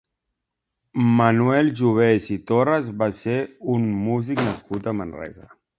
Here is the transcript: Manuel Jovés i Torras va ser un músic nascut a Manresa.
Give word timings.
Manuel 1.19 1.69
Jovés 1.81 2.27
i 2.39 2.39
Torras 2.53 2.91
va 3.03 3.13
ser 3.21 3.39
un 3.79 3.89
músic 4.09 4.47
nascut 4.51 4.93
a 4.95 5.01
Manresa. 5.03 5.51